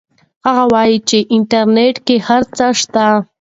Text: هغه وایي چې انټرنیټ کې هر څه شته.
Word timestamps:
هغه 0.45 0.63
وایي 0.73 0.97
چې 1.09 1.17
انټرنیټ 1.35 1.95
کې 2.07 2.15
هر 2.27 2.41
څه 2.55 2.65
شته. 2.79 3.07